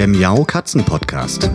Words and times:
der 0.00 0.08
Miau 0.08 0.44
Katzen 0.44 0.82
Podcast. 0.82 1.50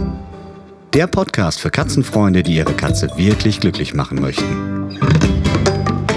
Der 0.94 1.08
Podcast 1.08 1.60
für 1.60 1.72
Katzenfreunde, 1.72 2.44
die 2.44 2.58
ihre 2.58 2.74
Katze 2.74 3.10
wirklich 3.18 3.60
glücklich 3.60 3.96
machen 3.96 4.22
möchten. 4.22 5.00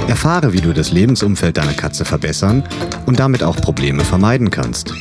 Erfahre, 0.08 0.52
wie 0.52 0.60
du 0.60 0.74
das 0.74 0.92
Lebensumfeld 0.92 1.56
deiner 1.56 1.72
Katze 1.72 2.04
verbessern 2.04 2.68
und 3.06 3.18
damit 3.18 3.42
auch 3.42 3.56
Probleme 3.56 4.04
vermeiden 4.04 4.50
kannst. 4.50 4.92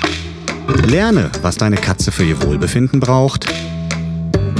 Lerne, 0.85 1.29
was 1.41 1.57
deine 1.57 1.75
Katze 1.75 2.13
für 2.13 2.23
ihr 2.23 2.41
Wohlbefinden 2.43 3.01
braucht 3.01 3.45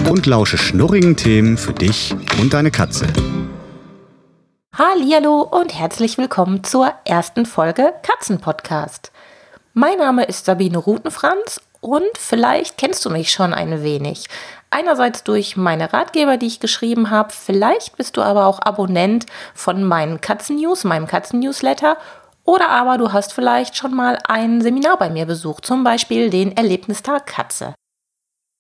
und 0.10 0.26
lausche 0.26 0.58
schnurrigen 0.58 1.16
Themen 1.16 1.56
für 1.56 1.72
dich 1.72 2.14
und 2.42 2.54
deine 2.54 2.72
Katze. 2.72 3.08
Hallo 4.74 5.40
und 5.40 5.74
herzlich 5.74 6.18
willkommen 6.18 6.66
zur 6.66 6.92
ersten 7.06 7.46
Folge 7.46 7.94
Katzenpodcast. 8.04 9.14
Mein 9.74 10.00
Name 10.00 10.26
ist 10.26 10.44
Sabine 10.44 10.80
Rutenfranz 10.80 11.62
und 11.82 12.18
vielleicht 12.18 12.78
kennst 12.78 13.06
du 13.06 13.10
mich 13.10 13.32
schon 13.32 13.54
ein 13.54 13.84
wenig. 13.84 14.28
Einerseits 14.70 15.24
durch 15.24 15.56
meine 15.56 15.94
Ratgeber, 15.94 16.38
die 16.38 16.48
ich 16.48 16.60
geschrieben 16.60 17.10
habe, 17.10 17.32
vielleicht 17.32 17.98
bist 17.98 18.18
du 18.18 18.22
aber 18.22 18.48
auch 18.48 18.60
Abonnent 18.62 19.26
von 19.54 19.84
meinen 19.84 20.20
Katzennews, 20.20 20.84
meinem 20.84 21.08
Katzennewsletter 21.08 21.98
oder 22.44 22.70
aber 22.70 22.98
du 22.98 23.12
hast 23.14 23.34
vielleicht 23.34 23.76
schon 23.76 23.94
mal 23.94 24.18
ein 24.28 24.62
Seminar 24.62 24.98
bei 24.98 25.10
mir 25.10 25.26
besucht, 25.26 25.66
zum 25.66 25.84
Beispiel 25.84 26.30
den 26.30 26.56
Erlebnistag 26.56 27.28
Katze. 27.28 27.76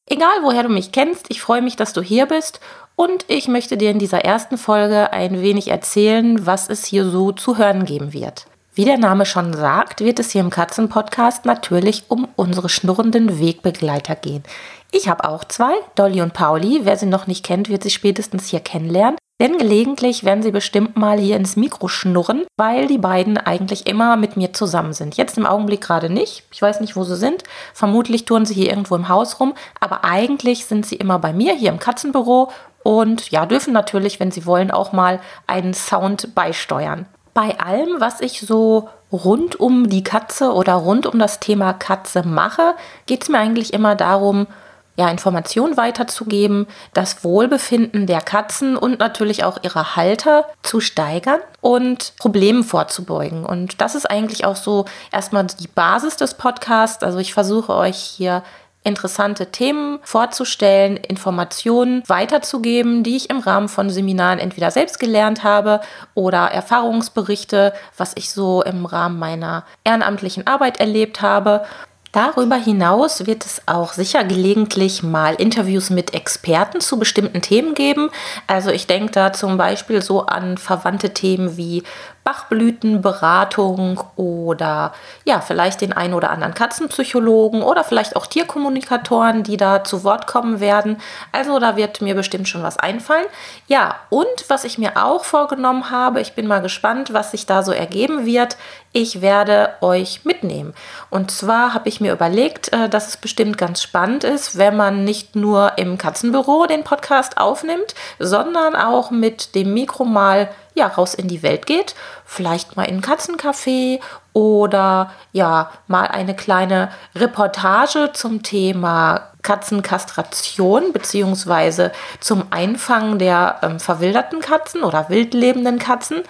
Egal 0.10 0.44
woher 0.44 0.64
du 0.64 0.70
mich 0.70 0.92
kennst, 0.92 1.26
ich 1.30 1.42
freue 1.42 1.62
mich, 1.62 1.76
dass 1.76 1.94
du 1.94 2.02
hier 2.02 2.26
bist 2.26 2.62
und 2.96 3.26
ich 3.28 3.48
möchte 3.48 3.78
dir 3.78 3.92
in 3.92 4.00
dieser 4.00 4.26
ersten 4.26 4.58
Folge 4.58 5.14
ein 5.14 5.42
wenig 5.42 5.68
erzählen, 5.68 6.46
was 6.46 6.70
es 6.70 6.86
hier 6.86 7.10
so 7.10 7.32
zu 7.32 7.58
hören 7.58 7.86
geben 7.86 8.14
wird. 8.14 8.48
Wie 8.78 8.86
der 8.86 9.00
Name 9.00 9.26
schon 9.26 9.54
sagt, 9.54 10.02
wird 10.02 10.20
es 10.20 10.30
hier 10.30 10.42
im 10.42 10.52
Katzenpodcast 10.52 11.46
natürlich 11.46 12.04
um 12.10 12.28
unsere 12.36 12.70
schnurrenden 12.70 13.40
Wegbegleiter 13.40 14.14
gehen. 14.14 14.44
Ich 14.92 15.10
habe 15.10 15.28
auch 15.28 15.44
zwei, 15.46 15.74
Dolly 15.96 16.22
und 16.22 16.36
Pauli. 16.36 16.82
Wer 16.84 16.96
sie 16.96 17.08
noch 17.08 17.26
nicht 17.26 17.44
kennt, 17.44 17.70
wird 17.70 17.82
sie 17.82 17.90
spätestens 17.90 18.46
hier 18.46 18.60
kennenlernen. 18.60 19.18
Denn 19.42 19.58
gelegentlich 19.58 20.26
werden 20.26 20.44
sie 20.44 20.52
bestimmt 20.52 20.96
mal 20.96 21.18
hier 21.18 21.38
ins 21.38 21.56
Mikro 21.56 21.88
schnurren, 21.88 22.46
weil 22.56 22.86
die 22.86 23.00
beiden 23.00 23.40
eigentlich 23.40 23.88
immer 23.88 24.16
mit 24.16 24.38
mir 24.38 24.54
zusammen 24.54 24.94
sind. 24.94 25.18
Jetzt 25.18 25.40
im 25.40 25.48
Augenblick 25.48 25.82
gerade 25.82 26.12
nicht. 26.12 26.44
Ich 26.52 26.62
weiß 26.62 26.80
nicht, 26.80 26.96
wo 26.96 27.04
sie 27.04 27.18
sind. 27.18 27.42
Vermutlich 27.74 28.26
touren 28.26 28.46
sie 28.46 28.54
hier 28.54 28.70
irgendwo 28.70 28.96
im 28.96 29.10
Haus 29.10 29.40
rum. 29.40 29.56
Aber 29.80 30.04
eigentlich 30.04 30.68
sind 30.68 30.86
sie 30.86 30.98
immer 30.98 31.18
bei 31.18 31.34
mir 31.34 31.56
hier 31.56 31.72
im 31.72 31.80
Katzenbüro 31.80 32.52
und 32.84 33.32
ja, 33.32 33.48
dürfen 33.48 33.74
natürlich, 33.74 34.20
wenn 34.20 34.30
sie 34.30 34.46
wollen, 34.46 34.70
auch 34.70 34.92
mal 34.92 35.20
einen 35.48 35.74
Sound 35.74 36.36
beisteuern 36.36 37.08
bei 37.38 37.60
allem, 37.60 38.02
was 38.02 38.20
ich 38.20 38.42
so 38.42 38.90
rund 39.12 39.60
um 39.60 39.90
die 39.90 40.04
Katze 40.04 40.54
oder 40.54 40.74
rund 40.74 41.06
um 41.06 41.20
das 41.20 41.40
Thema 41.40 41.72
Katze 41.72 42.24
mache, 42.24 42.74
geht 43.06 43.22
es 43.22 43.30
mir 43.30 43.38
eigentlich 43.38 43.76
immer 43.76 43.94
darum, 43.94 44.48
ja, 44.96 45.08
Informationen 45.12 45.78
weiterzugeben, 45.78 46.66
das 46.96 47.24
Wohlbefinden 47.24 48.08
der 48.08 48.22
Katzen 48.22 48.76
und 48.76 48.98
natürlich 48.98 49.44
auch 49.44 49.62
ihrer 49.62 49.96
Halter 49.96 50.46
zu 50.64 50.80
steigern 50.80 51.40
und 51.62 52.14
Problemen 52.18 52.64
vorzubeugen. 52.64 53.46
Und 53.46 53.82
das 53.82 53.94
ist 53.94 54.10
eigentlich 54.10 54.44
auch 54.44 54.56
so 54.56 54.86
erstmal 55.12 55.46
die 55.46 55.68
Basis 55.68 56.18
des 56.18 56.34
Podcasts. 56.34 57.04
Also 57.04 57.20
ich 57.20 57.36
versuche 57.36 57.76
euch 57.76 57.98
hier 57.98 58.42
interessante 58.88 59.48
Themen 59.48 60.00
vorzustellen, 60.02 60.98
Informationen 60.98 62.04
weiterzugeben, 62.08 63.04
die 63.04 63.18
ich 63.18 63.30
im 63.30 63.40
Rahmen 63.40 63.68
von 63.68 63.90
Seminaren 63.90 64.40
entweder 64.40 64.72
selbst 64.72 65.00
gelernt 65.00 65.44
habe 65.44 65.82
oder 66.14 66.46
Erfahrungsberichte, 66.46 67.74
was 67.98 68.14
ich 68.16 68.32
so 68.32 68.64
im 68.64 68.86
Rahmen 68.86 69.20
meiner 69.20 69.66
ehrenamtlichen 69.84 70.48
Arbeit 70.48 70.80
erlebt 70.80 71.22
habe. 71.22 71.66
Darüber 72.14 72.56
hinaus 72.56 73.28
wird 73.28 73.46
es 73.46 73.62
auch 73.68 73.94
sicher 73.94 74.24
gelegentlich 74.24 75.04
mal 75.04 75.36
Interviews 75.36 75.90
mit 75.90 76.14
Experten 76.14 76.80
zu 76.80 76.98
bestimmten 76.98 77.42
Themen 77.42 77.76
geben. 77.76 78.10
Also 78.48 78.72
ich 78.72 78.88
denke 78.88 79.12
da 79.12 79.34
zum 79.34 79.58
Beispiel 79.58 80.02
so 80.02 80.26
an 80.26 80.58
verwandte 80.58 81.14
Themen 81.14 81.58
wie 81.58 81.84
Bachblütenberatung 82.28 84.02
oder 84.18 84.92
ja, 85.24 85.40
vielleicht 85.40 85.80
den 85.80 85.94
einen 85.94 86.14
oder 86.14 86.30
anderen 86.30 86.54
Katzenpsychologen 86.54 87.64
oder 87.64 87.86
vielleicht 87.86 88.18
auch 88.18 88.28
Tierkommunikatoren, 88.28 89.44
die 89.44 89.56
da 89.56 89.86
zu 89.86 90.04
Wort 90.04 90.28
kommen 90.28 90.60
werden. 90.60 90.98
Also 91.32 91.58
da 91.60 91.78
wird 91.78 92.02
mir 92.02 92.16
bestimmt 92.16 92.50
schon 92.50 92.64
was 92.64 92.78
einfallen. 92.78 93.28
Ja, 93.68 93.96
und 94.10 94.28
was 94.50 94.66
ich 94.66 94.78
mir 94.78 95.02
auch 95.02 95.24
vorgenommen 95.24 95.90
habe, 95.90 96.20
ich 96.20 96.34
bin 96.34 96.48
mal 96.48 96.62
gespannt, 96.62 97.14
was 97.14 97.32
sich 97.32 97.46
da 97.46 97.64
so 97.64 97.72
ergeben 97.72 98.26
wird. 98.26 98.58
Ich 98.92 99.22
werde 99.22 99.70
euch 99.80 100.26
mitnehmen. 100.26 100.74
Und 101.10 101.32
zwar 101.32 101.74
habe 101.74 101.88
ich 101.88 102.02
mir 102.02 102.12
überlegt, 102.12 102.74
äh, 102.74 102.90
dass 102.90 103.08
es 103.08 103.16
bestimmt 103.16 103.58
ganz 103.58 103.82
spannend 103.82 104.26
ist, 104.26 104.58
wenn 104.58 104.76
man 104.76 105.06
nicht 105.06 105.38
nur 105.38 105.78
im 105.78 105.98
Katzenbüro 105.98 106.66
den 106.66 106.84
Podcast 106.84 107.38
aufnimmt, 107.38 107.96
sondern 108.20 108.76
auch 108.76 109.12
mit 109.12 109.56
dem 109.56 109.74
Mikro 109.74 110.04
mal 110.04 110.50
ja, 110.78 110.88
raus 110.88 111.14
in 111.14 111.28
die 111.28 111.44
Welt 111.44 111.66
geht, 111.66 111.96
vielleicht 112.26 112.78
mal 112.78 112.84
in 112.84 112.98
ein 112.98 113.02
Katzencafé 113.02 114.00
oder 114.34 115.12
ja, 115.32 115.72
mal 115.88 116.08
eine 116.08 116.36
kleine 116.36 116.90
Reportage 117.16 118.12
zum 118.14 118.44
Thema 118.44 119.32
Katzenkastration 119.42 120.94
bzw. 120.94 121.90
zum 122.20 122.44
Einfangen 122.52 123.18
der 123.18 123.60
ähm, 123.64 123.80
verwilderten 123.80 124.40
Katzen 124.40 124.84
oder 124.84 125.10
wildlebenden 125.10 125.80
Katzen. 125.80 126.24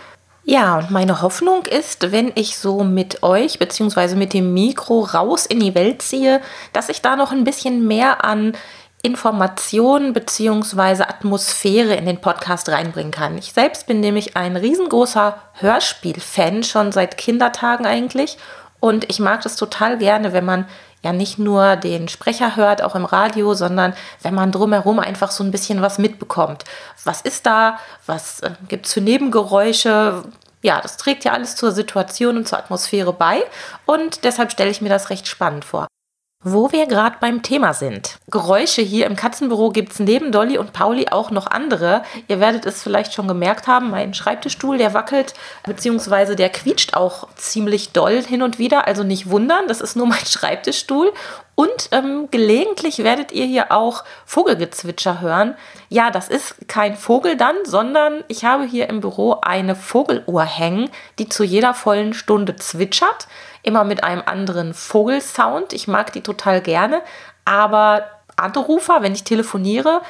Ja, 0.45 0.77
und 0.77 0.91
meine 0.91 1.21
Hoffnung 1.21 1.65
ist, 1.65 2.13
wenn 2.13 2.31
ich 2.35 2.57
so 2.57 2.85
mit 2.85 3.21
euch 3.21 3.59
bzw. 3.59 4.15
mit 4.15 4.33
dem 4.33 4.53
Mikro 4.53 5.01
raus 5.01 5.45
in 5.45 5.59
die 5.59 5.75
Welt 5.75 6.01
ziehe, 6.01 6.39
dass 6.71 6.87
ich 6.87 7.01
da 7.01 7.17
noch 7.17 7.33
ein 7.33 7.43
bisschen 7.43 7.85
mehr 7.85 8.23
an 8.23 8.53
Informationen 9.07 10.11
bzw. 10.11 11.03
Atmosphäre 11.03 11.95
in 11.95 12.05
den 12.05 12.19
Podcast 12.19 12.67
reinbringen 12.67 13.13
kann. 13.13 13.37
Ich 13.37 13.53
selbst 13.53 13.87
bin 13.87 14.01
nämlich 14.01 14.35
ein 14.35 14.57
riesengroßer 14.57 15.37
Hörspiel-Fan, 15.53 16.63
schon 16.63 16.91
seit 16.91 17.17
Kindertagen 17.17 17.85
eigentlich. 17.85 18.37
Und 18.81 19.09
ich 19.09 19.19
mag 19.19 19.41
das 19.41 19.55
total 19.55 19.97
gerne, 19.97 20.33
wenn 20.33 20.43
man 20.43 20.65
ja 21.03 21.13
nicht 21.13 21.39
nur 21.39 21.77
den 21.77 22.09
Sprecher 22.09 22.57
hört, 22.57 22.81
auch 22.81 22.95
im 22.95 23.05
Radio, 23.05 23.53
sondern 23.53 23.93
wenn 24.23 24.35
man 24.35 24.51
drumherum 24.51 24.99
einfach 24.99 25.31
so 25.31 25.41
ein 25.41 25.51
bisschen 25.51 25.81
was 25.81 25.99
mitbekommt. 25.99 26.65
Was 27.05 27.21
ist 27.21 27.45
da? 27.45 27.79
Was 28.07 28.41
äh, 28.41 28.51
gibt 28.67 28.87
es 28.87 28.93
für 28.93 29.01
Nebengeräusche? 29.01 30.23
Ja, 30.61 30.81
das 30.81 30.97
trägt 30.97 31.23
ja 31.23 31.31
alles 31.31 31.55
zur 31.55 31.71
Situation 31.71 32.35
und 32.35 32.47
zur 32.47 32.57
Atmosphäre 32.57 33.13
bei. 33.13 33.41
Und 33.85 34.25
deshalb 34.25 34.51
stelle 34.51 34.69
ich 34.69 34.81
mir 34.81 34.89
das 34.89 35.09
recht 35.09 35.27
spannend 35.27 35.63
vor. 35.63 35.87
Wo 36.49 36.71
wir 36.71 36.85
gerade 36.85 37.17
beim 37.19 37.43
Thema 37.43 37.73
sind. 37.73 38.19
Geräusche 38.31 38.81
hier 38.81 39.05
im 39.05 39.17
Katzenbüro 39.17 39.69
gibt 39.69 39.91
es 39.91 39.99
neben 39.99 40.31
Dolly 40.31 40.57
und 40.57 40.71
Pauli 40.71 41.09
auch 41.09 41.29
noch 41.29 41.47
andere. 41.47 42.03
Ihr 42.29 42.39
werdet 42.39 42.65
es 42.65 42.81
vielleicht 42.81 43.13
schon 43.13 43.27
gemerkt 43.27 43.67
haben, 43.67 43.89
mein 43.89 44.13
Schreibtischstuhl, 44.13 44.77
der 44.77 44.93
wackelt, 44.93 45.33
beziehungsweise 45.65 46.37
der 46.37 46.47
quietscht 46.47 46.93
auch 46.93 47.27
ziemlich 47.35 47.91
doll 47.91 48.23
hin 48.23 48.41
und 48.41 48.59
wieder. 48.59 48.87
Also 48.87 49.03
nicht 49.03 49.29
wundern, 49.29 49.67
das 49.67 49.81
ist 49.81 49.97
nur 49.97 50.07
mein 50.07 50.25
Schreibtischstuhl. 50.25 51.11
Und 51.59 51.89
ähm, 51.91 52.27
gelegentlich 52.29 52.99
werdet 52.99 53.31
ihr 53.31 53.45
hier 53.47 53.71
auch 53.71 54.03
Vogelgezwitscher 54.27 55.21
hören. 55.21 55.55
Ja, 55.89 56.11
das 56.11 56.29
ist 56.29 56.67
kein 56.67 56.95
Vogel 56.95 57.35
dann, 57.35 57.55
sondern 57.63 58.23
ich 58.27 58.45
habe 58.45 58.63
hier 58.63 58.87
im 58.89 59.01
Büro 59.01 59.39
eine 59.41 59.75
Vogeluhr 59.75 60.43
hängen, 60.43 60.91
die 61.17 61.29
zu 61.29 61.43
jeder 61.43 61.73
vollen 61.73 62.13
Stunde 62.13 62.57
zwitschert 62.57 63.27
immer 63.63 63.83
mit 63.83 64.03
einem 64.03 64.21
anderen 64.23 64.75
Vogelsound. 64.75 65.73
Ich 65.73 65.87
mag 65.87 66.13
die 66.13 66.21
total 66.21 66.61
gerne, 66.61 67.01
aber 67.43 68.05
Anrufer, 68.35 69.01
wenn 69.01 69.13
ich 69.13 69.23
telefoniere, 69.23 70.01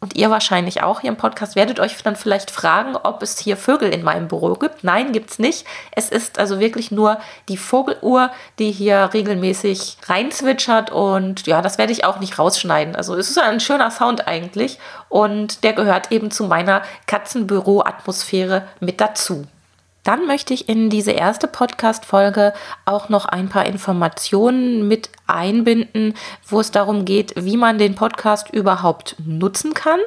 und 0.00 0.16
ihr 0.16 0.30
wahrscheinlich 0.30 0.82
auch 0.82 1.00
hier 1.00 1.10
im 1.10 1.16
Podcast 1.16 1.56
werdet 1.56 1.80
euch 1.80 2.00
dann 2.02 2.14
vielleicht 2.14 2.50
fragen, 2.50 2.94
ob 2.96 3.22
es 3.22 3.38
hier 3.38 3.56
Vögel 3.56 3.92
in 3.92 4.04
meinem 4.04 4.28
Büro 4.28 4.54
gibt. 4.54 4.84
Nein, 4.84 5.12
gibt 5.12 5.30
es 5.30 5.38
nicht. 5.40 5.66
Es 5.90 6.08
ist 6.08 6.38
also 6.38 6.60
wirklich 6.60 6.92
nur 6.92 7.18
die 7.48 7.56
Vogeluhr, 7.56 8.30
die 8.60 8.70
hier 8.70 9.10
regelmäßig 9.12 9.96
reinzwitschert 10.06 10.90
und 10.90 11.46
ja, 11.48 11.62
das 11.62 11.78
werde 11.78 11.92
ich 11.92 12.04
auch 12.04 12.20
nicht 12.20 12.38
rausschneiden. 12.38 12.94
Also 12.94 13.16
es 13.16 13.28
ist 13.28 13.38
ein 13.38 13.60
schöner 13.60 13.90
Sound 13.90 14.28
eigentlich 14.28 14.78
und 15.08 15.64
der 15.64 15.72
gehört 15.72 16.12
eben 16.12 16.30
zu 16.30 16.44
meiner 16.44 16.82
Katzenbüro-Atmosphäre 17.06 18.68
mit 18.78 19.00
dazu. 19.00 19.46
Dann 20.08 20.26
möchte 20.26 20.54
ich 20.54 20.70
in 20.70 20.88
diese 20.88 21.10
erste 21.12 21.46
Podcast-Folge 21.46 22.54
auch 22.86 23.10
noch 23.10 23.26
ein 23.26 23.50
paar 23.50 23.66
Informationen 23.66 24.88
mit 24.88 25.10
einbinden, 25.26 26.14
wo 26.46 26.60
es 26.60 26.70
darum 26.70 27.04
geht, 27.04 27.34
wie 27.36 27.58
man 27.58 27.76
den 27.76 27.94
Podcast 27.94 28.48
überhaupt 28.48 29.16
nutzen 29.26 29.74
kann. 29.74 30.00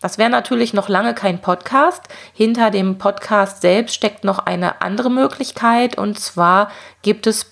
das 0.00 0.16
wäre 0.16 0.30
natürlich 0.30 0.72
noch 0.72 0.88
lange 0.88 1.12
kein 1.12 1.42
Podcast. 1.42 2.02
Hinter 2.32 2.70
dem 2.70 2.96
Podcast 2.96 3.60
selbst 3.60 3.94
steckt 3.94 4.24
noch 4.24 4.38
eine 4.38 4.80
andere 4.80 5.10
Möglichkeit 5.10 5.98
und 5.98 6.18
zwar 6.18 6.70
gibt 7.02 7.26
es 7.26 7.44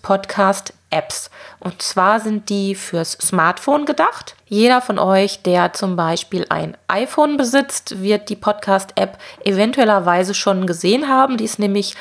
Podcast-Apps. 0.91 1.31
Und 1.61 1.83
zwar 1.83 2.21
sind 2.21 2.49
die 2.49 2.75
fürs 2.75 3.13
Smartphone 3.13 3.85
gedacht. 3.85 4.37
Jeder 4.47 4.81
von 4.81 4.99
euch, 4.99 5.43
der 5.43 5.73
zum 5.73 5.97
Beispiel 5.97 6.47
ein 6.49 6.77
iPhone 6.89 7.37
besitzt, 7.37 8.03
wird 8.03 8.29
die 8.29 8.37
Podcast-App 8.37 9.19
eventuellerweise 9.45 10.35
schon 10.35 10.67
gesehen 10.67 11.09
haben. 11.09 11.37
Die 11.37 11.45
ist 11.45 11.59
nämlich 11.59 11.95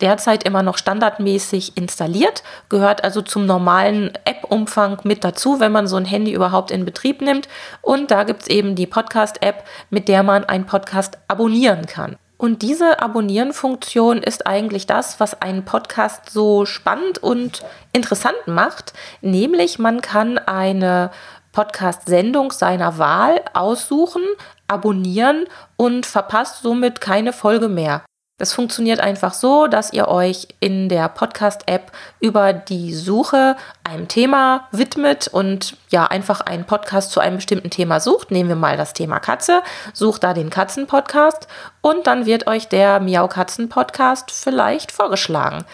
derzeit 0.00 0.42
immer 0.42 0.62
noch 0.62 0.76
standardmäßig 0.76 1.76
installiert, 1.76 2.42
gehört 2.68 3.04
also 3.04 3.22
zum 3.22 3.46
normalen 3.46 4.12
App-Umfang 4.24 4.98
mit 5.04 5.22
dazu, 5.22 5.60
wenn 5.60 5.72
man 5.72 5.86
so 5.86 5.96
ein 5.96 6.04
Handy 6.04 6.32
überhaupt 6.32 6.70
in 6.70 6.84
Betrieb 6.84 7.22
nimmt. 7.22 7.48
Und 7.80 8.10
da 8.10 8.24
gibt 8.24 8.42
es 8.42 8.48
eben 8.48 8.74
die 8.74 8.86
Podcast-App, 8.86 9.64
mit 9.90 10.08
der 10.08 10.22
man 10.22 10.44
einen 10.44 10.66
Podcast 10.66 11.18
abonnieren 11.28 11.86
kann. 11.86 12.16
Und 12.36 12.62
diese 12.62 13.00
Abonnieren-Funktion 13.00 14.18
ist 14.18 14.46
eigentlich 14.46 14.86
das, 14.86 15.20
was 15.20 15.40
einen 15.40 15.64
Podcast 15.64 16.30
so 16.30 16.66
spannend 16.66 17.18
und 17.18 17.62
interessant 17.92 18.46
macht. 18.46 18.92
Nämlich 19.20 19.78
man 19.78 20.00
kann 20.00 20.38
eine 20.38 21.10
Podcast-Sendung 21.52 22.50
seiner 22.50 22.98
Wahl 22.98 23.40
aussuchen, 23.54 24.22
abonnieren 24.66 25.46
und 25.76 26.04
verpasst 26.06 26.62
somit 26.62 27.00
keine 27.00 27.32
Folge 27.32 27.68
mehr. 27.68 28.02
Das 28.36 28.52
funktioniert 28.52 28.98
einfach 28.98 29.32
so, 29.32 29.68
dass 29.68 29.92
ihr 29.92 30.08
euch 30.08 30.48
in 30.58 30.88
der 30.88 31.08
Podcast-App 31.08 31.92
über 32.18 32.52
die 32.52 32.92
Suche 32.92 33.54
einem 33.84 34.08
Thema 34.08 34.66
widmet 34.72 35.28
und 35.28 35.76
ja 35.90 36.06
einfach 36.06 36.40
einen 36.40 36.64
Podcast 36.64 37.12
zu 37.12 37.20
einem 37.20 37.36
bestimmten 37.36 37.70
Thema 37.70 38.00
sucht. 38.00 38.32
Nehmen 38.32 38.48
wir 38.48 38.56
mal 38.56 38.76
das 38.76 38.92
Thema 38.92 39.20
Katze, 39.20 39.62
sucht 39.92 40.24
da 40.24 40.34
den 40.34 40.50
Katzen-Podcast 40.50 41.46
und 41.80 42.08
dann 42.08 42.26
wird 42.26 42.48
euch 42.48 42.66
der 42.66 42.98
Miau-Katzen-Podcast 42.98 44.32
vielleicht 44.32 44.90
vorgeschlagen. 44.90 45.64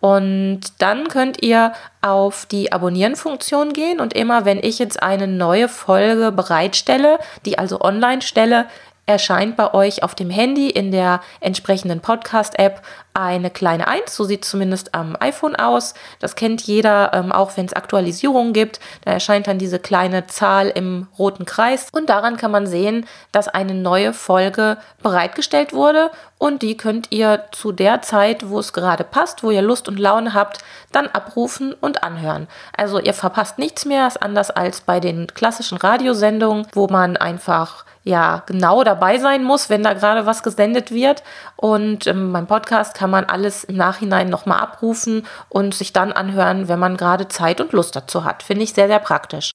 Und 0.00 0.60
dann 0.78 1.08
könnt 1.08 1.42
ihr 1.42 1.72
auf 2.02 2.44
die 2.44 2.72
Abonnieren-Funktion 2.72 3.72
gehen 3.72 3.98
und 4.00 4.14
immer 4.14 4.44
wenn 4.44 4.58
ich 4.58 4.78
jetzt 4.78 5.02
eine 5.02 5.26
neue 5.26 5.68
Folge 5.68 6.32
bereitstelle, 6.32 7.18
die 7.46 7.58
also 7.58 7.80
online 7.80 8.22
stelle, 8.22 8.66
erscheint 9.10 9.56
bei 9.56 9.74
euch 9.74 10.02
auf 10.02 10.14
dem 10.14 10.30
Handy 10.30 10.70
in 10.70 10.90
der 10.90 11.20
entsprechenden 11.40 12.00
Podcast-App 12.00 12.82
eine 13.12 13.50
kleine 13.50 13.88
1. 13.88 14.14
So 14.14 14.24
sieht 14.24 14.44
es 14.44 14.50
zumindest 14.50 14.94
am 14.94 15.16
iPhone 15.18 15.56
aus. 15.56 15.94
Das 16.20 16.36
kennt 16.36 16.62
jeder, 16.62 17.12
ähm, 17.12 17.32
auch 17.32 17.56
wenn 17.56 17.66
es 17.66 17.72
Aktualisierungen 17.72 18.52
gibt. 18.52 18.80
Da 19.04 19.12
erscheint 19.12 19.46
dann 19.46 19.58
diese 19.58 19.78
kleine 19.78 20.26
Zahl 20.26 20.68
im 20.68 21.08
roten 21.18 21.44
Kreis. 21.44 21.88
Und 21.92 22.08
daran 22.08 22.36
kann 22.36 22.50
man 22.50 22.66
sehen, 22.66 23.06
dass 23.32 23.48
eine 23.48 23.74
neue 23.74 24.12
Folge 24.12 24.78
bereitgestellt 25.02 25.72
wurde. 25.72 26.10
Und 26.40 26.62
die 26.62 26.74
könnt 26.78 27.12
ihr 27.12 27.44
zu 27.52 27.70
der 27.70 28.00
Zeit, 28.00 28.48
wo 28.48 28.58
es 28.60 28.72
gerade 28.72 29.04
passt, 29.04 29.42
wo 29.42 29.50
ihr 29.50 29.60
Lust 29.60 29.88
und 29.88 29.98
Laune 29.98 30.32
habt, 30.32 30.64
dann 30.90 31.06
abrufen 31.08 31.74
und 31.74 32.02
anhören. 32.02 32.48
Also 32.74 32.98
ihr 32.98 33.12
verpasst 33.12 33.58
nichts 33.58 33.84
mehr, 33.84 34.06
ist 34.06 34.22
anders 34.22 34.50
als 34.50 34.80
bei 34.80 35.00
den 35.00 35.26
klassischen 35.26 35.76
Radiosendungen, 35.76 36.66
wo 36.72 36.86
man 36.86 37.18
einfach 37.18 37.84
ja 38.04 38.42
genau 38.46 38.82
dabei 38.84 39.18
sein 39.18 39.44
muss, 39.44 39.68
wenn 39.68 39.82
da 39.82 39.92
gerade 39.92 40.24
was 40.24 40.42
gesendet 40.42 40.90
wird. 40.90 41.22
Und 41.56 42.06
ähm, 42.06 42.32
beim 42.32 42.46
Podcast 42.46 42.94
kann 42.94 43.10
man 43.10 43.24
alles 43.24 43.64
im 43.64 43.76
Nachhinein 43.76 44.30
nochmal 44.30 44.60
abrufen 44.60 45.26
und 45.50 45.74
sich 45.74 45.92
dann 45.92 46.10
anhören, 46.10 46.68
wenn 46.68 46.78
man 46.78 46.96
gerade 46.96 47.28
Zeit 47.28 47.60
und 47.60 47.72
Lust 47.72 47.94
dazu 47.96 48.24
hat. 48.24 48.42
Finde 48.42 48.64
ich 48.64 48.72
sehr, 48.72 48.88
sehr 48.88 48.98
praktisch. 48.98 49.50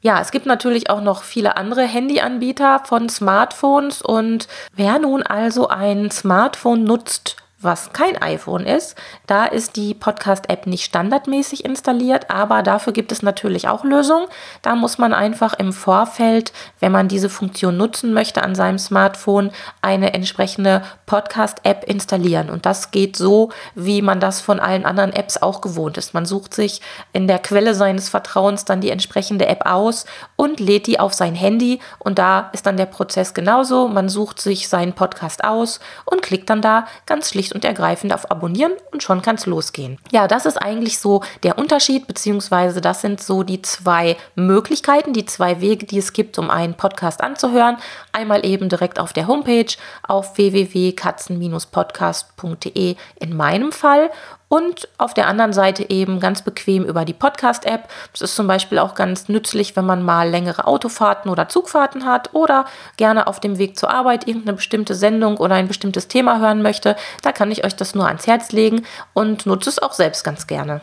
Ja, 0.00 0.20
es 0.20 0.30
gibt 0.30 0.46
natürlich 0.46 0.90
auch 0.90 1.00
noch 1.00 1.24
viele 1.24 1.56
andere 1.56 1.82
Handyanbieter 1.82 2.82
von 2.84 3.08
Smartphones 3.08 4.00
und 4.00 4.46
wer 4.72 4.98
nun 5.00 5.24
also 5.24 5.68
ein 5.68 6.10
Smartphone 6.12 6.84
nutzt, 6.84 7.36
was 7.60 7.92
kein 7.92 8.20
iPhone 8.22 8.64
ist. 8.64 8.94
Da 9.26 9.44
ist 9.44 9.74
die 9.74 9.92
Podcast-App 9.92 10.66
nicht 10.66 10.84
standardmäßig 10.84 11.64
installiert, 11.64 12.30
aber 12.30 12.62
dafür 12.62 12.92
gibt 12.92 13.10
es 13.10 13.22
natürlich 13.22 13.66
auch 13.66 13.82
Lösungen. 13.82 14.26
Da 14.62 14.76
muss 14.76 14.98
man 14.98 15.12
einfach 15.12 15.54
im 15.54 15.72
Vorfeld, 15.72 16.52
wenn 16.78 16.92
man 16.92 17.08
diese 17.08 17.28
Funktion 17.28 17.76
nutzen 17.76 18.12
möchte 18.12 18.42
an 18.42 18.54
seinem 18.54 18.78
Smartphone, 18.78 19.50
eine 19.82 20.14
entsprechende 20.14 20.82
Podcast-App 21.06 21.82
installieren. 21.84 22.48
Und 22.48 22.64
das 22.64 22.92
geht 22.92 23.16
so, 23.16 23.50
wie 23.74 24.02
man 24.02 24.20
das 24.20 24.40
von 24.40 24.60
allen 24.60 24.86
anderen 24.86 25.12
Apps 25.12 25.36
auch 25.36 25.60
gewohnt 25.60 25.98
ist. 25.98 26.14
Man 26.14 26.26
sucht 26.26 26.54
sich 26.54 26.80
in 27.12 27.26
der 27.26 27.40
Quelle 27.40 27.74
seines 27.74 28.08
Vertrauens 28.08 28.66
dann 28.66 28.80
die 28.80 28.90
entsprechende 28.90 29.46
App 29.46 29.66
aus 29.66 30.04
und 30.36 30.60
lädt 30.60 30.86
die 30.86 31.00
auf 31.00 31.12
sein 31.12 31.34
Handy. 31.34 31.80
Und 31.98 32.20
da 32.20 32.50
ist 32.52 32.66
dann 32.66 32.76
der 32.76 32.86
Prozess 32.86 33.34
genauso. 33.34 33.88
Man 33.88 34.08
sucht 34.08 34.40
sich 34.40 34.68
seinen 34.68 34.92
Podcast 34.92 35.42
aus 35.42 35.80
und 36.04 36.22
klickt 36.22 36.50
dann 36.50 36.62
da 36.62 36.86
ganz 37.06 37.30
schlicht 37.30 37.47
schlicht 37.48 37.54
und 37.54 37.64
ergreifend 37.64 38.12
auf 38.12 38.30
Abonnieren 38.30 38.72
und 38.92 39.02
schon 39.02 39.22
kann 39.22 39.36
es 39.36 39.46
losgehen. 39.46 39.98
Ja, 40.10 40.28
das 40.28 40.44
ist 40.46 40.58
eigentlich 40.58 40.98
so 40.98 41.22
der 41.42 41.58
Unterschied, 41.58 42.06
beziehungsweise 42.06 42.80
das 42.80 43.00
sind 43.00 43.20
so 43.20 43.42
die 43.42 43.60
zwei 43.62 44.16
Möglichkeiten, 44.34 45.12
die 45.12 45.26
zwei 45.26 45.60
Wege, 45.60 45.86
die 45.86 45.98
es 45.98 46.12
gibt, 46.12 46.38
um 46.38 46.50
einen 46.50 46.74
Podcast 46.74 47.20
anzuhören. 47.22 47.78
Einmal 48.12 48.46
eben 48.46 48.68
direkt 48.68 49.00
auf 49.00 49.12
der 49.12 49.26
Homepage 49.26 49.74
auf 50.06 50.36
www.katzen-podcast.de 50.36 52.94
in 53.20 53.36
meinem 53.36 53.72
Fall 53.72 54.10
und 54.48 54.88
auf 54.96 55.14
der 55.14 55.26
anderen 55.26 55.52
Seite 55.52 55.90
eben 55.90 56.20
ganz 56.20 56.42
bequem 56.42 56.84
über 56.84 57.04
die 57.04 57.12
Podcast-App. 57.12 57.88
Das 58.12 58.22
ist 58.22 58.36
zum 58.36 58.46
Beispiel 58.46 58.78
auch 58.78 58.94
ganz 58.94 59.28
nützlich, 59.28 59.76
wenn 59.76 59.84
man 59.84 60.02
mal 60.02 60.28
längere 60.28 60.66
Autofahrten 60.66 61.30
oder 61.30 61.48
Zugfahrten 61.48 62.06
hat 62.06 62.34
oder 62.34 62.64
gerne 62.96 63.26
auf 63.26 63.40
dem 63.40 63.58
Weg 63.58 63.78
zur 63.78 63.90
Arbeit 63.90 64.26
irgendeine 64.26 64.54
bestimmte 64.54 64.94
Sendung 64.94 65.36
oder 65.36 65.54
ein 65.54 65.68
bestimmtes 65.68 66.08
Thema 66.08 66.40
hören 66.40 66.62
möchte. 66.62 66.96
Da 67.22 67.32
kann 67.32 67.50
ich 67.50 67.64
euch 67.64 67.76
das 67.76 67.94
nur 67.94 68.06
ans 68.06 68.26
Herz 68.26 68.52
legen 68.52 68.86
und 69.12 69.44
nutze 69.44 69.68
es 69.70 69.78
auch 69.78 69.92
selbst 69.92 70.24
ganz 70.24 70.46
gerne. 70.46 70.80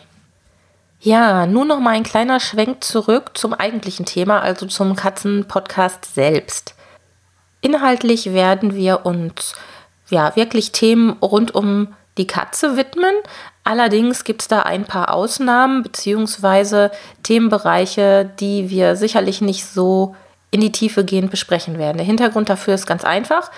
Ja, 1.02 1.46
nun 1.46 1.68
noch 1.68 1.80
mal 1.80 1.92
ein 1.92 2.04
kleiner 2.04 2.40
Schwenk 2.40 2.84
zurück 2.84 3.32
zum 3.38 3.54
eigentlichen 3.54 4.06
Thema, 4.06 4.42
also 4.42 4.66
zum 4.66 4.96
Katzen-Podcast 4.96 6.16
selbst. 6.16 6.76
Inhaltlich 7.62 8.34
werden 8.34 8.76
wir 8.76 9.06
uns 9.06 9.56
ja 10.10 10.36
wirklich 10.36 10.72
Themen 10.72 11.14
rund 11.22 11.54
um 11.54 11.94
die 12.18 12.28
Katze 12.28 12.78
widmen. 12.78 13.14
Allerdings 13.64 14.24
gibt 14.24 14.42
es 14.42 14.48
da 14.48 14.62
ein 14.62 14.86
paar 14.86 15.14
Ausnahmen 15.14 15.84
bzw. 15.84 16.90
Themenbereiche, 17.24 18.30
die 18.40 18.70
wir 18.70 18.96
sicherlich 18.96 19.42
nicht 19.42 19.66
so 19.66 20.16
in 20.52 20.62
die 20.62 20.72
Tiefe 20.72 21.04
gehend 21.04 21.32
besprechen 21.32 21.78
werden. 21.78 21.98
Der 21.98 22.06
Hintergrund 22.06 22.50
dafür 22.50 22.76
ist 22.76 22.86
ganz 22.86 23.04
einfach. 23.04 23.52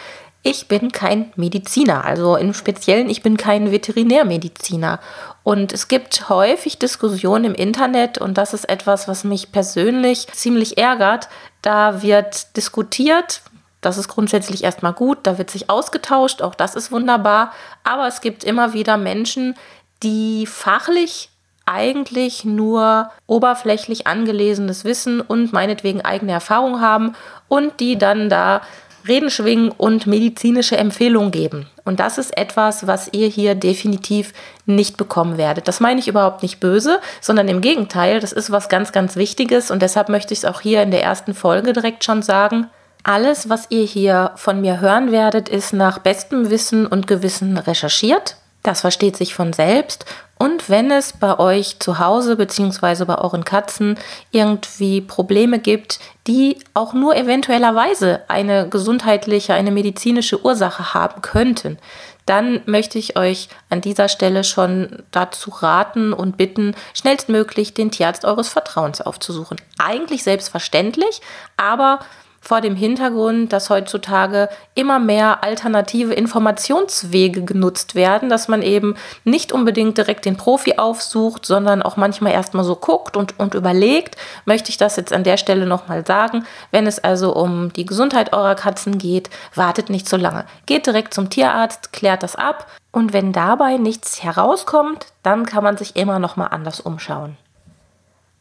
Ich 0.44 0.68
bin 0.68 0.92
kein 0.92 1.32
Mediziner, 1.36 2.06
also 2.06 2.38
im 2.38 2.54
Speziellen, 2.54 3.10
ich 3.10 3.22
bin 3.22 3.36
kein 3.36 3.72
Veterinärmediziner. 3.72 5.00
Und 5.44 5.74
es 5.74 5.88
gibt 5.90 6.30
häufig 6.30 6.80
Diskussionen 6.80 7.46
im 7.46 7.54
Internet 7.54 8.18
und 8.18 8.38
das 8.38 8.54
ist 8.54 8.70
etwas, 8.70 9.08
was 9.08 9.24
mich 9.24 9.52
persönlich 9.52 10.28
ziemlich 10.28 10.78
ärgert. 10.78 11.28
Da 11.62 12.02
wird 12.02 12.56
diskutiert, 12.56 13.42
das 13.88 13.98
ist 13.98 14.10
grundsätzlich 14.10 14.64
erstmal 14.64 14.94
gut, 14.94 15.20
da 15.24 15.38
wird 15.38 15.50
sich 15.50 15.70
ausgetauscht, 15.70 16.42
auch 16.42 16.56
das 16.56 16.76
ist 16.76 16.92
wunderbar. 16.92 17.54
Aber 17.84 18.08
es 18.08 18.22
gibt 18.22 18.44
immer 18.44 18.74
wieder 18.74 18.98
Menschen, 18.98 19.56
die 20.04 20.46
fachlich 20.46 21.30
eigentlich 21.66 22.46
nur 22.46 23.12
oberflächlich 23.28 24.06
angelesenes 24.06 24.86
Wissen 24.86 25.22
und 25.22 25.54
meinetwegen 25.54 26.02
eigene 26.02 26.32
Erfahrung 26.32 26.82
haben 26.82 27.14
und 27.48 27.80
die 27.80 27.98
dann 27.98 28.30
da 28.30 28.62
Reden 29.08 29.30
schwingen 29.30 29.72
und 29.72 30.06
medizinische 30.06 30.76
Empfehlungen 30.76 31.32
geben. 31.32 31.68
Und 31.86 32.02
das 32.02 32.18
ist 32.18 32.38
etwas, 32.38 32.88
was 32.88 33.10
ihr 33.14 33.28
hier 33.28 33.56
definitiv 33.56 34.34
nicht 34.66 34.98
bekommen 34.98 35.38
werdet. 35.38 35.68
Das 35.68 35.80
meine 35.80 36.00
ich 36.02 36.10
überhaupt 36.10 36.44
nicht 36.44 36.60
böse, 36.60 37.00
sondern 37.22 37.48
im 37.48 37.62
Gegenteil, 37.62 38.20
das 38.20 38.34
ist 38.34 38.52
was 38.52 38.68
ganz, 38.68 38.92
ganz 38.92 39.16
Wichtiges 39.16 39.72
und 39.72 39.82
deshalb 39.82 40.10
möchte 40.10 40.34
ich 40.34 40.40
es 40.40 40.46
auch 40.46 40.60
hier 40.60 40.82
in 40.84 40.92
der 40.92 41.04
ersten 41.04 41.34
Folge 41.34 41.72
direkt 41.72 42.04
schon 42.04 42.22
sagen. 42.22 42.68
Alles, 43.04 43.50
was 43.50 43.68
ihr 43.70 43.84
hier 43.84 44.32
von 44.36 44.62
mir 44.62 44.80
hören 44.82 45.12
werdet, 45.12 45.50
ist 45.50 45.74
nach 45.74 46.00
bestem 46.00 46.50
Wissen 46.50 46.86
und 46.86 47.08
Gewissen 47.08 47.58
recherchiert. 47.58 48.38
Das 48.64 48.82
versteht 48.82 49.16
sich 49.16 49.34
von 49.34 49.54
selbst 49.54 50.06
Und 50.40 50.70
wenn 50.70 50.92
es 50.92 51.14
bei 51.14 51.40
euch 51.40 51.80
zu 51.80 52.00
Hause 52.00 52.36
bzw. 52.36 53.06
bei 53.06 53.18
euren 53.18 53.46
Katzen 53.46 53.98
irgendwie 54.32 55.00
Probleme 55.00 55.60
gibt, 55.60 56.00
die 56.28 56.58
auch 56.74 56.94
nur 56.94 57.16
eventuellerweise 57.16 58.22
eine 58.28 58.68
gesundheitliche, 58.68 59.54
eine 59.54 59.72
medizinische 59.72 60.44
Ursache 60.44 60.94
haben 60.94 61.22
könnten, 61.22 61.78
dann 62.26 62.62
möchte 62.66 63.00
ich 63.00 63.18
euch 63.18 63.48
an 63.70 63.82
dieser 63.82 64.10
Stelle 64.10 64.44
schon 64.44 65.02
dazu 65.12 65.50
raten 65.50 66.12
und 66.12 66.36
bitten, 66.38 66.76
schnellstmöglich 66.94 67.74
den 67.74 67.90
Tierarzt 67.90 68.26
eures 68.26 68.50
Vertrauens 68.50 69.00
aufzusuchen. 69.02 69.58
Eigentlich 69.80 70.24
selbstverständlich, 70.24 71.22
aber 71.56 72.00
vor 72.42 72.62
dem 72.62 72.76
Hintergrund, 72.76 73.52
dass 73.52 73.70
heutzutage 73.70 74.50
immer 74.76 75.00
mehr 75.00 75.44
alternative 75.44 76.14
Informationswege 76.14 77.44
genutzt 77.44 77.96
werden, 77.96 78.30
dass 78.30 78.48
man 78.48 78.62
eben 78.62 78.96
nicht 79.24 79.52
unbedingt 79.52 79.98
direkt 79.98 80.26
den 80.26 80.38
Profi 80.38 80.78
aufsucht, 80.78 81.46
sondern 81.46 81.82
auch 81.82 81.98
manchmal 81.98 82.34
erstmal 82.34 82.64
so 82.64 82.76
guckt 82.76 83.18
und, 83.18 83.40
und 83.40 83.54
überlegt, 83.54 84.16
möchte 84.46 84.70
ich 84.70 84.78
das 84.78 84.96
jetzt 84.96 85.14
an 85.14 85.24
der 85.24 85.38
Stelle 85.38 85.66
nochmal 85.66 86.06
sagen. 86.06 86.46
Wenn 86.72 86.88
es 86.88 87.04
also 87.04 87.36
um 87.36 87.74
die 87.74 87.86
Gesundheit 87.86 88.34
eurer 88.34 88.56
Katzen 88.56 88.98
geht, 88.98 89.30
wartet 89.56 89.90
nicht 89.90 90.08
so 90.08 90.18
lange. 90.18 90.46
Geht 90.66 90.88
direkt 90.88 91.14
zum 91.14 91.30
Tierarzt, 91.30 91.92
klärt 91.92 92.24
das 92.24 92.36
ab 92.36 92.68
und 92.92 93.14
wenn 93.14 93.34
dabei 93.34 93.78
nichts 93.78 94.24
herauskommt, 94.24 95.08
dann 95.22 95.46
kann 95.46 95.64
man 95.64 95.78
sich 95.78 95.96
immer 95.96 96.20
nochmal 96.20 96.50
anders 96.52 96.80
umschauen. 96.80 97.38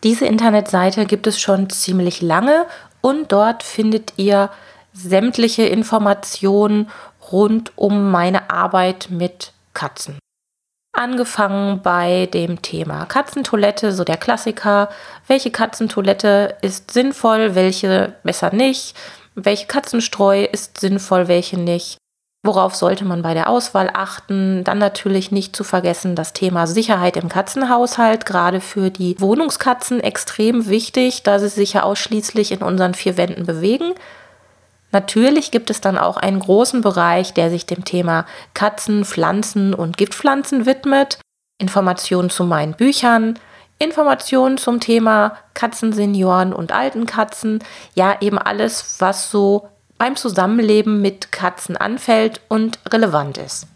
Diese 0.03 0.25
Internetseite 0.25 1.05
gibt 1.05 1.27
es 1.27 1.39
schon 1.41 1.69
ziemlich 1.69 2.21
lange 2.21 2.65
und 3.01 3.31
dort 3.31 3.63
findet 3.63 4.13
ihr 4.17 4.49
sämtliche 4.93 5.63
Informationen 5.63 6.89
rund 7.31 7.71
um 7.75 8.11
meine 8.11 8.49
Arbeit 8.49 9.07
mit 9.09 9.53
Katzen. 9.73 10.17
Angefangen 10.91 11.81
bei 11.81 12.25
dem 12.25 12.61
Thema 12.61 13.05
Katzentoilette, 13.05 13.91
so 13.91 14.03
der 14.03 14.17
Klassiker. 14.17 14.89
Welche 15.27 15.51
Katzentoilette 15.51 16.57
ist 16.61 16.91
sinnvoll, 16.91 17.55
welche 17.55 18.15
besser 18.23 18.53
nicht? 18.53 18.95
Welche 19.35 19.67
Katzenstreu 19.67 20.43
ist 20.43 20.79
sinnvoll, 20.79 21.27
welche 21.27 21.59
nicht? 21.59 21.97
Worauf 22.41 22.73
sollte 22.73 23.03
man 23.03 23.21
bei 23.21 23.33
der 23.33 23.49
Auswahl 23.49 23.89
achten? 23.93 24.63
Dann 24.63 24.77
natürlich 24.77 25.31
nicht 25.31 25.55
zu 25.55 25.65
vergessen 25.65 26.15
das 26.15 26.31
Thema 26.31 26.67
Sicherheit 26.67 27.17
im 27.17 27.27
Katzenhaushalt, 27.27 28.25
gerade 28.25 28.61
für 28.61 28.89
die 28.89 29.19
Wohnungskatzen 29.19 29.99
extrem 29.99 30.69
wichtig, 30.69 31.23
da 31.23 31.37
sie 31.37 31.49
sich 31.49 31.73
ja 31.73 31.83
ausschließlich 31.83 32.53
in 32.53 32.63
unseren 32.63 32.93
vier 32.93 33.17
Wänden 33.17 33.45
bewegen. 33.45 33.93
Natürlich 34.91 35.51
gibt 35.51 35.69
es 35.69 35.81
dann 35.81 35.97
auch 35.97 36.17
einen 36.17 36.39
großen 36.39 36.81
Bereich, 36.81 37.33
der 37.33 37.49
sich 37.49 37.65
dem 37.65 37.85
Thema 37.85 38.25
Katzen, 38.53 39.05
Pflanzen 39.05 39.73
und 39.73 39.97
Giftpflanzen 39.97 40.65
widmet. 40.65 41.19
Informationen 41.59 42.29
zu 42.29 42.45
meinen 42.45 42.73
Büchern, 42.73 43.37
Informationen 43.79 44.57
zum 44.57 44.79
Thema 44.79 45.35
Katzensenioren 45.53 46.53
und 46.53 46.71
alten 46.71 47.05
Katzen. 47.05 47.61
Ja, 47.95 48.15
eben 48.21 48.37
alles, 48.37 48.95
was 48.99 49.29
so 49.29 49.67
beim 49.97 50.15
Zusammenleben 50.15 51.01
mit 51.01 51.31
Katzen 51.31 51.77
anfällt 51.77 52.41
und 52.47 52.79
relevant 52.91 53.37
ist. 53.37 53.67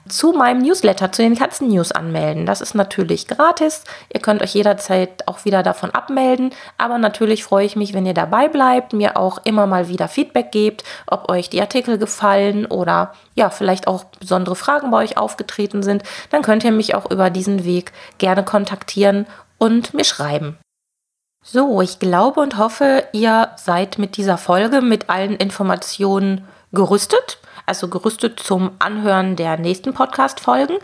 zu 0.08 0.32
meinem 0.32 0.62
Newsletter, 0.62 1.12
zu 1.12 1.22
den 1.22 1.36
Katzen-News 1.36 1.92
anmelden. 1.92 2.46
Das 2.46 2.60
ist 2.60 2.74
natürlich 2.74 3.28
gratis. 3.28 3.84
Ihr 4.12 4.20
könnt 4.20 4.42
euch 4.42 4.54
jederzeit 4.54 5.28
auch 5.28 5.44
wieder 5.44 5.62
davon 5.62 5.90
abmelden. 5.90 6.52
Aber 6.78 6.98
natürlich 6.98 7.44
freue 7.44 7.66
ich 7.66 7.76
mich, 7.76 7.92
wenn 7.92 8.06
ihr 8.06 8.14
dabei 8.14 8.48
bleibt, 8.48 8.92
mir 8.92 9.16
auch 9.16 9.38
immer 9.44 9.66
mal 9.66 9.88
wieder 9.88 10.08
Feedback 10.08 10.52
gebt, 10.52 10.84
ob 11.06 11.28
euch 11.28 11.50
die 11.50 11.60
Artikel 11.60 11.98
gefallen 11.98 12.66
oder 12.66 13.12
ja, 13.34 13.50
vielleicht 13.50 13.86
auch 13.86 14.04
besondere 14.04 14.56
Fragen 14.56 14.90
bei 14.90 14.98
euch 14.98 15.16
aufgetreten 15.18 15.82
sind. 15.82 16.02
Dann 16.30 16.42
könnt 16.42 16.64
ihr 16.64 16.72
mich 16.72 16.94
auch 16.94 17.10
über 17.10 17.30
diesen 17.30 17.64
Weg 17.64 17.92
gerne 18.18 18.44
kontaktieren 18.44 19.26
und 19.58 19.94
mir 19.94 20.04
schreiben. 20.04 20.58
So, 21.42 21.80
ich 21.80 21.98
glaube 21.98 22.40
und 22.40 22.58
hoffe, 22.58 23.04
ihr 23.12 23.50
seid 23.56 23.98
mit 23.98 24.18
dieser 24.18 24.36
Folge 24.36 24.82
mit 24.82 25.08
allen 25.08 25.36
Informationen 25.36 26.46
gerüstet, 26.72 27.38
also 27.66 27.88
gerüstet 27.88 28.40
zum 28.40 28.72
Anhören 28.78 29.36
der 29.36 29.58
nächsten 29.58 29.92
Podcast-Folgen. 29.94 30.78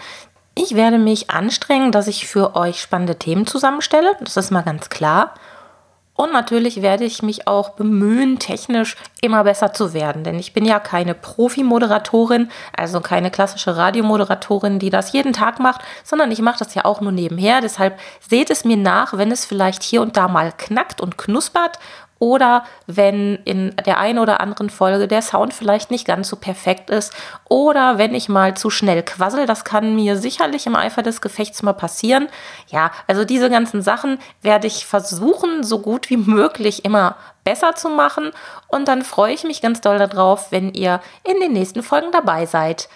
Ich 0.54 0.74
werde 0.74 0.98
mich 0.98 1.30
anstrengen, 1.30 1.92
dass 1.92 2.06
ich 2.06 2.26
für 2.26 2.56
euch 2.56 2.80
spannende 2.80 3.16
Themen 3.16 3.46
zusammenstelle. 3.46 4.16
Das 4.20 4.36
ist 4.36 4.50
mal 4.50 4.62
ganz 4.62 4.88
klar. 4.88 5.34
Und 6.16 6.32
natürlich 6.32 6.80
werde 6.80 7.04
ich 7.04 7.22
mich 7.22 7.46
auch 7.46 7.70
bemühen, 7.70 8.38
technisch 8.38 8.96
immer 9.20 9.44
besser 9.44 9.74
zu 9.74 9.92
werden. 9.92 10.24
Denn 10.24 10.38
ich 10.38 10.54
bin 10.54 10.64
ja 10.64 10.80
keine 10.80 11.14
Profi-Moderatorin, 11.14 12.50
also 12.74 13.00
keine 13.02 13.30
klassische 13.30 13.76
Radiomoderatorin, 13.76 14.78
die 14.78 14.88
das 14.88 15.12
jeden 15.12 15.34
Tag 15.34 15.60
macht, 15.60 15.82
sondern 16.04 16.32
ich 16.32 16.40
mache 16.40 16.58
das 16.58 16.74
ja 16.74 16.86
auch 16.86 17.02
nur 17.02 17.12
nebenher. 17.12 17.60
Deshalb 17.60 17.98
seht 18.26 18.48
es 18.48 18.64
mir 18.64 18.78
nach, 18.78 19.18
wenn 19.18 19.30
es 19.30 19.44
vielleicht 19.44 19.82
hier 19.82 20.00
und 20.00 20.16
da 20.16 20.26
mal 20.26 20.52
knackt 20.56 21.02
und 21.02 21.18
knuspert 21.18 21.78
oder 22.18 22.64
wenn 22.86 23.36
in 23.44 23.74
der 23.84 23.98
einen 23.98 24.18
oder 24.18 24.40
anderen 24.40 24.70
Folge 24.70 25.06
der 25.08 25.22
Sound 25.22 25.52
vielleicht 25.52 25.90
nicht 25.90 26.06
ganz 26.06 26.28
so 26.28 26.36
perfekt 26.36 26.90
ist 26.90 27.12
oder 27.48 27.98
wenn 27.98 28.14
ich 28.14 28.28
mal 28.28 28.56
zu 28.56 28.70
schnell 28.70 29.02
quassel, 29.02 29.46
das 29.46 29.64
kann 29.64 29.94
mir 29.94 30.16
sicherlich 30.16 30.66
im 30.66 30.76
Eifer 30.76 31.02
des 31.02 31.20
Gefechts 31.20 31.62
mal 31.62 31.74
passieren. 31.74 32.28
Ja, 32.68 32.90
also 33.06 33.24
diese 33.24 33.50
ganzen 33.50 33.82
Sachen 33.82 34.18
werde 34.42 34.66
ich 34.66 34.86
versuchen, 34.86 35.62
so 35.62 35.80
gut 35.80 36.08
wie 36.10 36.16
möglich 36.16 36.84
immer 36.84 37.16
besser 37.44 37.74
zu 37.74 37.88
machen 37.88 38.32
und 38.68 38.88
dann 38.88 39.02
freue 39.02 39.32
ich 39.32 39.44
mich 39.44 39.62
ganz 39.62 39.80
doll 39.80 39.98
darauf, 39.98 40.50
wenn 40.50 40.72
ihr 40.72 41.00
in 41.22 41.38
den 41.40 41.52
nächsten 41.52 41.82
Folgen 41.82 42.10
dabei 42.12 42.46
seid. 42.46 42.88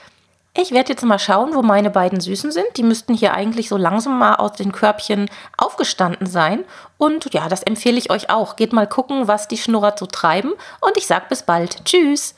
Ich 0.52 0.72
werde 0.72 0.90
jetzt 0.90 1.04
mal 1.04 1.20
schauen, 1.20 1.54
wo 1.54 1.62
meine 1.62 1.90
beiden 1.90 2.20
Süßen 2.20 2.50
sind. 2.50 2.66
Die 2.76 2.82
müssten 2.82 3.14
hier 3.14 3.34
eigentlich 3.34 3.68
so 3.68 3.76
langsam 3.76 4.18
mal 4.18 4.34
aus 4.34 4.54
den 4.54 4.72
Körbchen 4.72 5.30
aufgestanden 5.56 6.26
sein. 6.26 6.64
Und 6.98 7.32
ja, 7.32 7.48
das 7.48 7.62
empfehle 7.62 7.98
ich 7.98 8.10
euch 8.10 8.30
auch. 8.30 8.56
Geht 8.56 8.72
mal 8.72 8.88
gucken, 8.88 9.28
was 9.28 9.46
die 9.46 9.58
Schnurrer 9.58 9.94
so 9.96 10.06
treiben. 10.06 10.54
Und 10.80 10.96
ich 10.96 11.06
sage 11.06 11.26
bis 11.28 11.44
bald. 11.44 11.84
Tschüss. 11.84 12.34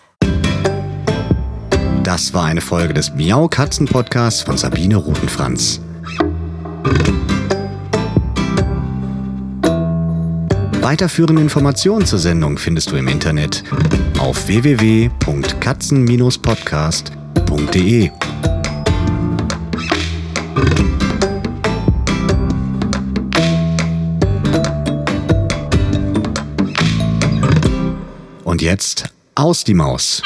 Das 2.02 2.35
war 2.35 2.45
eine 2.45 2.61
Folge 2.61 2.92
des 2.92 3.14
Miau 3.14 3.49
Katzen 3.49 3.87
Podcasts 3.87 4.42
von 4.42 4.59
Sabine 4.59 4.97
Rutenfranz. 4.97 5.81
Weiterführende 10.83 11.40
Informationen 11.40 12.04
zur 12.04 12.19
Sendung 12.19 12.59
findest 12.59 12.90
du 12.90 12.97
im 12.97 13.09
Internet 13.09 13.64
auf 14.19 14.49
www.katzen-podcast.de 14.49 17.22
www.ftf.de. 17.62 18.11
Und 28.45 28.61
jetzt 28.61 29.04
aus 29.35 29.64
die 29.64 29.75
Maus. 29.75 30.23